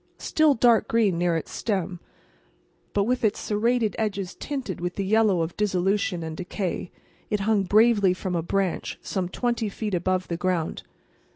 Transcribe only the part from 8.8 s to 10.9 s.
some twenty feet above the ground.